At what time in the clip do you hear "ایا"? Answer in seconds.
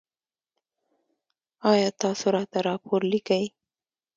1.71-1.89